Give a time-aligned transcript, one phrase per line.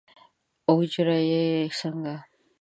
[0.69, 1.43] اوجره یې
[1.79, 2.15] څنګه؟